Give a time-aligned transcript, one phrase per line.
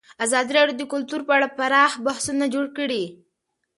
[0.25, 3.03] ازادي راډیو د کلتور په اړه پراخ بحثونه جوړ کړي.